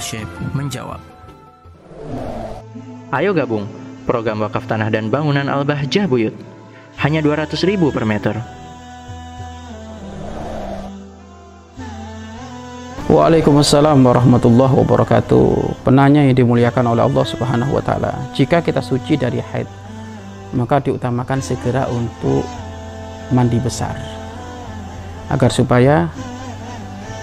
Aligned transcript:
Syekh 0.00 0.28
menjawab. 0.52 1.00
Ayo 3.14 3.32
gabung 3.32 3.64
program 4.06 4.38
wakaf 4.46 4.70
tanah 4.70 4.88
dan 4.88 5.10
bangunan 5.10 5.50
Al-Bahjah 5.50 6.06
Buyut. 6.06 6.32
Hanya 7.02 7.20
200 7.20 7.52
ribu 7.68 7.92
per 7.92 8.08
meter. 8.08 8.38
Waalaikumsalam 13.06 14.00
warahmatullahi 14.02 14.74
wabarakatuh. 14.82 15.80
Penanya 15.86 16.24
yang 16.26 16.34
dimuliakan 16.34 16.96
oleh 16.96 17.04
Allah 17.04 17.24
Subhanahu 17.24 17.76
wa 17.76 17.82
taala. 17.84 18.12
Jika 18.34 18.64
kita 18.64 18.82
suci 18.82 19.14
dari 19.14 19.38
haid, 19.38 19.68
maka 20.56 20.82
diutamakan 20.82 21.40
segera 21.40 21.86
untuk 21.86 22.42
mandi 23.30 23.62
besar. 23.62 23.94
Agar 25.30 25.50
supaya 25.50 26.10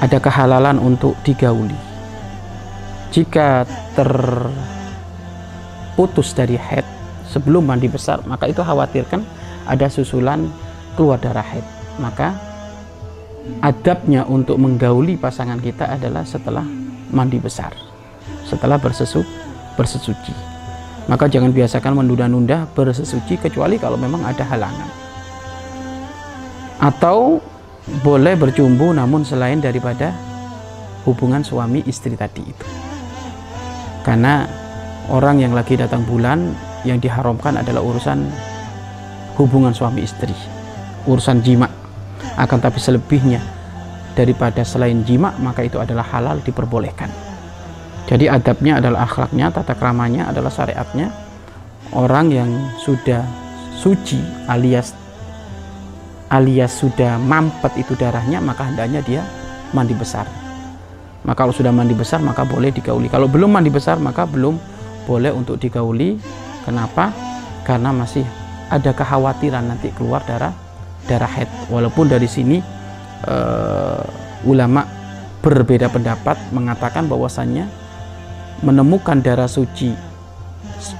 ada 0.00 0.18
kehalalan 0.20 0.80
untuk 0.80 1.16
digauli. 1.24 1.89
Jika 3.10 3.66
terputus 3.98 4.54
dari 6.30 6.54
haid 6.54 6.86
sebelum 7.26 7.66
mandi 7.66 7.90
besar, 7.90 8.22
maka 8.22 8.46
itu 8.46 8.62
khawatirkan 8.62 9.26
ada 9.66 9.90
susulan 9.90 10.46
keluar 10.94 11.18
darah 11.18 11.42
haid. 11.42 11.66
Maka 11.98 12.38
adabnya 13.66 14.22
untuk 14.30 14.62
menggauli 14.62 15.18
pasangan 15.18 15.58
kita 15.58 15.90
adalah 15.98 16.22
setelah 16.22 16.62
mandi 17.10 17.42
besar 17.42 17.74
setelah 18.46 18.78
bersesu 18.82 19.22
bersesuci. 19.78 20.34
Maka 21.06 21.26
jangan 21.26 21.50
biasakan 21.50 22.02
menunda-nunda 22.02 22.66
bersesuci 22.74 23.38
kecuali 23.38 23.78
kalau 23.78 23.98
memang 23.98 24.22
ada 24.26 24.42
halangan. 24.46 24.90
Atau 26.78 27.42
boleh 28.06 28.38
bercumbu 28.38 28.94
namun 28.94 29.26
selain 29.26 29.58
daripada 29.58 30.14
hubungan 31.02 31.42
suami 31.42 31.82
istri 31.88 32.14
tadi 32.14 32.44
itu 32.44 32.89
karena 34.06 34.48
orang 35.12 35.42
yang 35.42 35.52
lagi 35.52 35.76
datang 35.76 36.04
bulan 36.06 36.52
yang 36.86 36.96
diharamkan 36.96 37.60
adalah 37.60 37.84
urusan 37.84 38.24
hubungan 39.36 39.72
suami 39.72 40.04
istri 40.04 40.32
urusan 41.08 41.40
jima 41.40 41.68
akan 42.36 42.58
tapi 42.60 42.80
selebihnya 42.80 43.40
daripada 44.12 44.60
selain 44.66 45.00
jima 45.06 45.32
maka 45.40 45.64
itu 45.64 45.80
adalah 45.80 46.04
halal 46.04 46.40
diperbolehkan. 46.42 47.08
Jadi 48.10 48.26
adabnya 48.26 48.82
adalah 48.82 49.06
akhlaknya 49.06 49.54
tata 49.54 49.72
keramanya 49.78 50.28
adalah 50.28 50.50
syariatnya. 50.50 51.14
Orang 51.94 52.30
yang 52.30 52.50
sudah 52.82 53.22
suci 53.74 54.18
alias 54.46 54.94
alias 56.30 56.70
sudah 56.78 57.18
mampet 57.18 57.82
itu 57.82 57.98
darahnya 57.98 58.38
maka 58.38 58.62
hendaknya 58.62 59.02
dia 59.02 59.22
mandi 59.74 59.96
besar 59.98 60.22
maka 61.20 61.44
kalau 61.44 61.52
sudah 61.52 61.72
mandi 61.72 61.92
besar 61.92 62.24
maka 62.24 62.48
boleh 62.48 62.72
digauli. 62.72 63.12
Kalau 63.12 63.28
belum 63.28 63.52
mandi 63.52 63.68
besar 63.68 64.00
maka 64.00 64.24
belum 64.24 64.56
boleh 65.04 65.32
untuk 65.34 65.60
digauli. 65.60 66.16
Kenapa? 66.64 67.12
Karena 67.64 67.92
masih 67.92 68.24
ada 68.72 68.90
kekhawatiran 68.94 69.68
nanti 69.68 69.92
keluar 69.92 70.24
darah 70.24 70.52
darah 71.04 71.28
haid. 71.28 71.48
Walaupun 71.68 72.08
dari 72.08 72.28
sini 72.28 72.60
uh, 73.28 74.04
ulama 74.48 74.86
berbeda 75.40 75.88
pendapat 75.88 76.36
mengatakan 76.52 77.08
bahwasannya 77.08 77.68
menemukan 78.60 79.24
darah 79.24 79.48
suci 79.48 79.92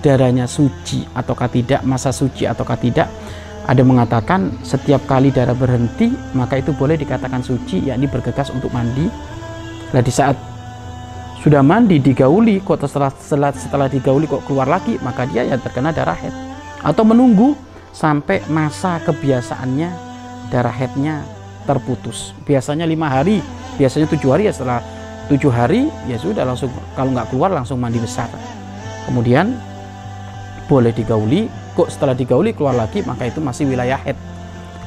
darahnya 0.00 0.44
suci 0.44 1.04
ataukah 1.12 1.48
tidak 1.48 1.80
masa 1.84 2.12
suci 2.12 2.44
ataukah 2.44 2.76
tidak 2.76 3.08
ada 3.68 3.82
mengatakan 3.84 4.60
setiap 4.64 5.04
kali 5.04 5.28
darah 5.32 5.56
berhenti 5.56 6.08
maka 6.32 6.60
itu 6.60 6.72
boleh 6.72 6.96
dikatakan 6.96 7.44
suci 7.44 7.88
yakni 7.88 8.08
bergegas 8.08 8.48
untuk 8.52 8.72
mandi 8.72 9.08
nah 9.90 10.02
di 10.02 10.12
saat 10.12 10.38
sudah 11.40 11.64
mandi 11.64 11.96
digauli 11.96 12.60
kok 12.60 12.84
setelah, 12.84 13.08
setelah 13.16 13.50
setelah 13.56 13.88
digauli 13.88 14.28
kok 14.28 14.44
keluar 14.44 14.68
lagi 14.68 15.00
maka 15.00 15.24
dia 15.24 15.40
yang 15.40 15.56
terkena 15.56 15.88
darah 15.88 16.12
haid. 16.12 16.36
Atau 16.84 17.08
menunggu 17.08 17.56
sampai 17.96 18.44
masa 18.52 19.00
kebiasaannya 19.00 19.88
darah 20.52 20.72
headnya 20.72 21.24
terputus. 21.64 22.36
Biasanya 22.44 22.84
lima 22.84 23.08
hari 23.08 23.40
biasanya 23.80 24.04
tujuh 24.12 24.36
hari 24.36 24.48
ya 24.48 24.52
setelah 24.52 24.84
tujuh 25.32 25.48
hari 25.48 25.88
ya 26.04 26.20
sudah 26.20 26.44
langsung 26.44 26.68
kalau 26.92 27.16
nggak 27.16 27.32
keluar 27.32 27.48
langsung 27.48 27.80
mandi 27.80 28.04
besar. 28.04 28.28
Kemudian 29.08 29.56
boleh 30.68 30.92
digauli 30.92 31.48
kok 31.72 31.88
setelah 31.88 32.12
digauli 32.12 32.52
keluar 32.52 32.76
lagi 32.76 33.00
maka 33.00 33.24
itu 33.24 33.40
masih 33.40 33.64
wilayah 33.64 33.96
head 33.96 34.14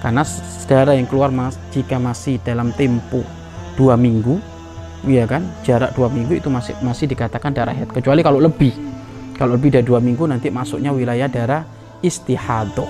karena 0.05 0.21
darah 0.69 0.93
yang 0.93 1.07
keluar 1.09 1.33
mas, 1.33 1.57
jika 1.73 1.97
masih 1.97 2.37
dalam 2.45 2.69
tempo 2.77 3.25
dua 3.73 3.97
minggu 3.97 4.52
ya 5.03 5.27
kan 5.27 5.43
jarak 5.67 5.91
dua 5.95 6.07
minggu 6.07 6.39
itu 6.39 6.47
masih 6.47 6.75
masih 6.79 7.05
dikatakan 7.11 7.51
darah 7.51 7.75
head 7.75 7.91
kecuali 7.91 8.23
kalau 8.23 8.39
lebih 8.39 8.71
kalau 9.35 9.57
lebih 9.57 9.73
dari 9.75 9.85
dua 9.85 9.99
minggu 9.99 10.23
nanti 10.29 10.47
masuknya 10.53 10.93
wilayah 10.93 11.27
darah 11.27 11.65
istihadoh. 12.05 12.87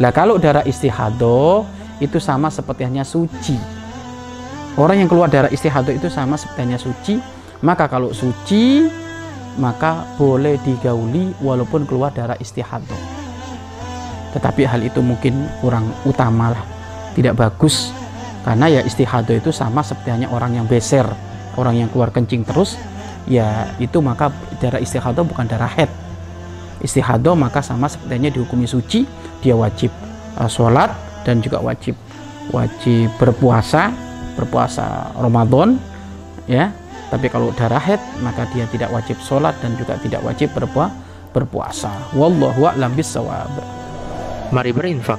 Lah 0.00 0.10
kalau 0.10 0.40
darah 0.40 0.64
istihadoh 0.66 1.62
itu 2.02 2.18
sama 2.18 2.50
seperti 2.50 2.82
hanya 2.88 3.06
suci. 3.06 3.54
Orang 4.74 4.98
yang 4.98 5.06
keluar 5.06 5.30
darah 5.30 5.52
istihadoh 5.52 5.94
itu 5.94 6.10
sama 6.10 6.34
seperti 6.34 6.60
hanya 6.66 6.80
suci. 6.80 7.14
Maka 7.62 7.86
kalau 7.86 8.10
suci 8.10 8.88
maka 9.62 10.02
boleh 10.18 10.58
digauli 10.66 11.30
walaupun 11.38 11.86
keluar 11.86 12.10
darah 12.10 12.34
istihadoh. 12.42 12.98
Tetapi 14.34 14.66
hal 14.66 14.82
itu 14.82 14.98
mungkin 14.98 15.46
kurang 15.62 15.86
utama 16.02 16.50
lah, 16.50 16.64
tidak 17.14 17.38
bagus 17.38 17.94
karena 18.44 18.68
ya 18.68 18.80
istihadoh 18.84 19.34
itu 19.34 19.50
sama 19.50 19.80
seperti 19.80 20.12
hanya 20.12 20.28
orang 20.28 20.60
yang 20.60 20.68
beser, 20.68 21.08
orang 21.56 21.80
yang 21.80 21.88
keluar 21.88 22.12
kencing 22.12 22.44
terus, 22.44 22.76
ya 23.24 23.72
itu 23.80 23.98
maka 24.04 24.28
darah 24.60 24.80
istihadoh 24.80 25.24
bukan 25.24 25.48
darah 25.48 25.68
head 25.68 25.88
istihadah 26.84 27.32
maka 27.32 27.64
sama 27.64 27.88
sepertinya 27.88 28.28
dihukumi 28.28 28.68
suci 28.68 29.08
dia 29.40 29.56
wajib 29.56 29.88
uh, 30.36 30.44
sholat 30.44 30.92
dan 31.24 31.40
juga 31.40 31.64
wajib 31.64 31.96
wajib 32.52 33.08
berpuasa 33.16 33.88
berpuasa 34.36 35.16
Ramadan 35.16 35.80
ya. 36.44 36.68
Tapi 37.04 37.30
kalau 37.30 37.54
darah 37.54 37.78
haid 37.78 38.00
maka 38.26 38.42
dia 38.50 38.66
tidak 38.74 38.90
wajib 38.90 39.14
sholat 39.22 39.54
dan 39.62 39.78
juga 39.78 39.94
tidak 40.02 40.20
wajib 40.26 40.50
berpuasa 40.52 40.92
berpuasa. 41.34 41.90
Wallahu 42.14 42.70
a'lam 42.70 42.94
bissawab. 42.94 43.50
Mari 44.54 44.70
berinfak 44.70 45.18